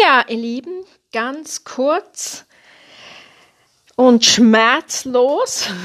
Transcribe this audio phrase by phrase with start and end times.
[0.00, 2.44] Ja, ihr Lieben, ganz kurz
[3.96, 5.68] und schmerzlos.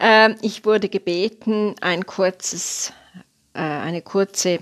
[0.00, 2.92] Ähm, ich wurde gebeten, ein kurzes,
[3.52, 4.60] äh, eine kurze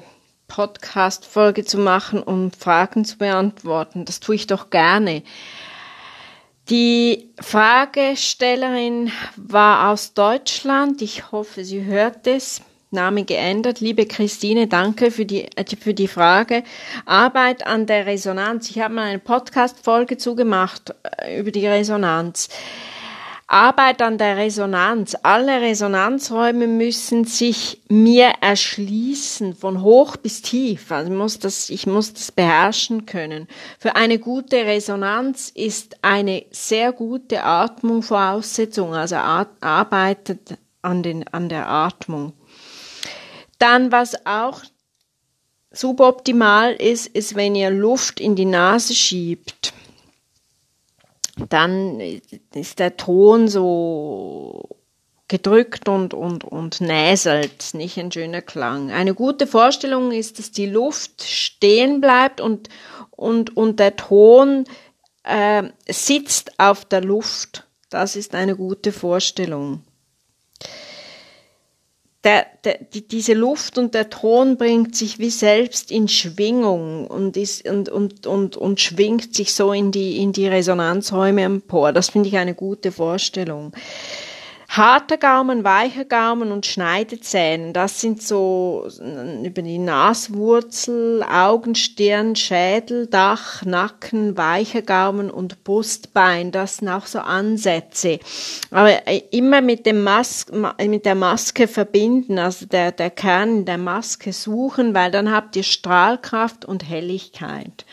[0.48, 4.06] Podcast-Folge zu machen, um Fragen zu beantworten.
[4.06, 5.22] Das tue ich doch gerne.
[6.70, 11.02] Die Fragestellerin war aus Deutschland.
[11.02, 12.62] Ich hoffe, sie hört es.
[12.90, 13.80] Name geändert.
[13.80, 16.62] Liebe Christine, danke für die, äh, für die Frage.
[17.04, 18.70] Arbeit an der Resonanz.
[18.70, 22.48] Ich habe mal eine Podcast-Folge zugemacht äh, über die Resonanz.
[23.48, 25.16] Arbeit an der Resonanz.
[25.22, 30.90] Alle Resonanzräume müssen sich mir erschließen, von hoch bis tief.
[30.90, 33.46] Also ich muss das, ich muss das beherrschen können.
[33.78, 38.94] Für eine gute Resonanz ist eine sehr gute Atmung Voraussetzung.
[38.94, 42.32] Also arbeitet an den, an der Atmung.
[43.58, 44.62] Dann, was auch
[45.70, 49.72] suboptimal ist, ist, wenn ihr Luft in die Nase schiebt.
[51.48, 52.00] Dann
[52.54, 54.68] ist der Ton so
[55.28, 58.90] gedrückt und, und, und näselt, nicht ein schöner Klang.
[58.90, 62.68] Eine gute Vorstellung ist, dass die Luft stehen bleibt und,
[63.10, 64.64] und, und der Ton
[65.24, 67.66] äh, sitzt auf der Luft.
[67.90, 69.82] Das ist eine gute Vorstellung
[72.26, 77.36] der, der, die, diese Luft und der Ton bringt sich wie selbst in Schwingung und,
[77.36, 81.92] ist, und, und, und, und schwingt sich so in die, in die Resonanzräume empor.
[81.92, 83.72] Das finde ich eine gute Vorstellung.
[84.76, 88.86] Harter Gaumen, weicher Gaumen und Schneidezähne, das sind so
[89.42, 97.20] über die Naswurzel, Augenstirn, Schädel, Dach, Nacken, weicher Gaumen und Brustbein, das sind auch so
[97.20, 98.18] Ansätze.
[98.70, 100.44] Aber äh, immer mit dem Mas
[100.84, 105.62] mit der Maske verbinden, also der, der Kern der Maske suchen, weil dann habt ihr
[105.62, 107.86] Strahlkraft und Helligkeit.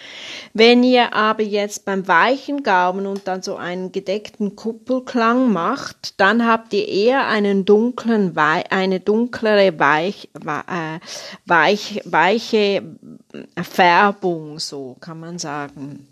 [0.54, 6.46] Wenn ihr aber jetzt beim weichen Gaumen und dann so einen gedeckten Kuppelklang macht, dann
[6.46, 11.00] habt ihr eher einen dunklen, eine dunklere, weich, äh,
[11.46, 12.84] weich, weiche
[13.62, 16.08] Färbung, so kann man sagen.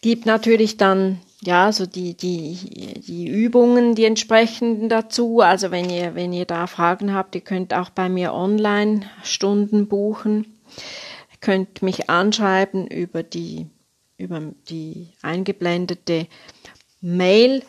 [0.00, 2.56] Gibt natürlich dann ja, so die, die,
[3.06, 5.40] die Übungen, die entsprechenden dazu.
[5.40, 9.86] Also wenn ihr, wenn ihr da Fragen habt, ihr könnt auch bei mir online Stunden
[9.86, 10.46] buchen.
[11.32, 13.66] Ihr könnt mich anschreiben über die,
[14.16, 16.26] über die eingeblendete
[17.00, 17.62] Mail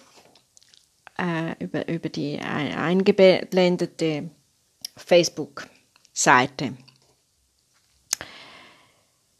[1.17, 4.29] äh, über, über die eingeblendete
[4.97, 6.73] Facebook-Seite.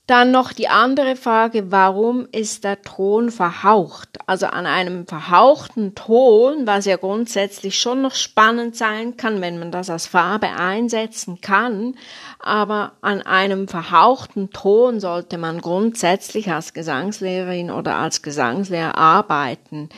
[0.07, 4.09] Dann noch die andere Frage, warum ist der Ton verhaucht?
[4.27, 9.71] Also an einem verhauchten Ton, was ja grundsätzlich schon noch spannend sein kann, wenn man
[9.71, 11.95] das als Farbe einsetzen kann,
[12.39, 19.89] aber an einem verhauchten Ton sollte man grundsätzlich als Gesangslehrerin oder als Gesangslehrer arbeiten,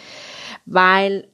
[0.66, 1.28] weil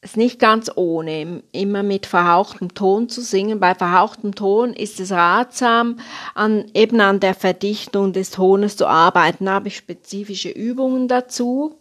[0.00, 3.58] es nicht ganz ohne, immer mit verhauchtem Ton zu singen.
[3.60, 5.98] Bei verhauchtem Ton ist es ratsam,
[6.34, 9.46] an, eben an der Verdichtung des Tones zu arbeiten.
[9.46, 11.80] Da habe ich spezifische Übungen dazu.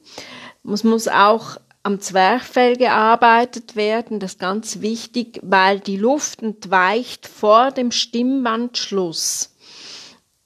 [0.64, 4.20] Es muss auch am Zwerchfell gearbeitet werden.
[4.20, 9.56] Das ist ganz wichtig, weil die Luft entweicht vor dem Stimmbandschluss.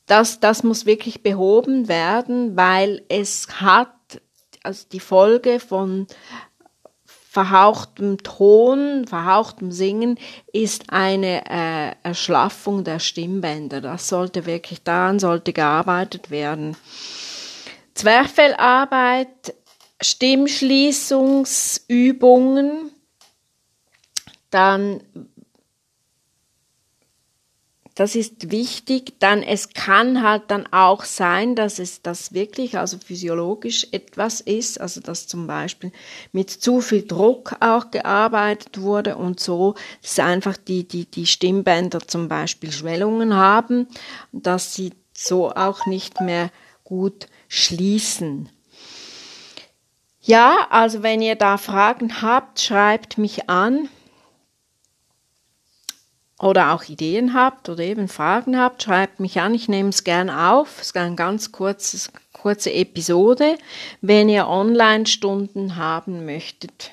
[0.06, 3.94] Das, das muss wirklich behoben werden, weil es hat
[4.64, 6.08] also die Folge von
[7.30, 10.18] verhauchtem Ton, verhauchtem Singen
[10.52, 13.82] ist eine äh, Erschlaffung der Stimmbänder.
[13.82, 16.76] Das sollte wirklich, daran sollte gearbeitet werden.
[17.94, 19.54] Zwerchfellarbeit,
[20.02, 22.90] Stimmschließungsübungen,
[24.50, 25.02] dann
[28.00, 32.98] das ist wichtig, dann es kann halt dann auch sein, dass es das wirklich, also
[32.98, 35.92] physiologisch etwas ist, also dass zum Beispiel
[36.32, 42.00] mit zu viel Druck auch gearbeitet wurde und so, dass einfach die, die, die Stimmbänder
[42.00, 43.90] zum Beispiel Schwellungen haben,
[44.32, 46.52] dass sie so auch nicht mehr
[46.86, 48.48] gut schließen.
[50.22, 53.90] Ja, also wenn ihr da Fragen habt, schreibt mich an
[56.40, 59.54] oder auch Ideen habt oder eben Fragen habt, schreibt mich an.
[59.54, 60.80] Ich nehme es gern auf.
[60.80, 63.58] Es ist eine ganz kurzes, kurze Episode.
[64.02, 66.92] Wenn ihr Online-Stunden haben möchtet,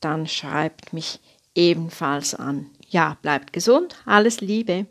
[0.00, 1.20] dann schreibt mich
[1.54, 2.66] ebenfalls an.
[2.88, 3.96] Ja, bleibt gesund.
[4.04, 4.86] Alles Liebe.